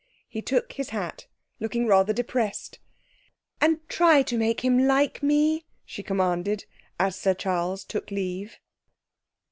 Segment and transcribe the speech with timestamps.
[0.27, 1.27] He took his hat,
[1.59, 2.79] looking rather depressed.
[3.61, 6.65] 'And try to make him like me!' she commanded,
[6.99, 8.57] as Sir Charles took leave.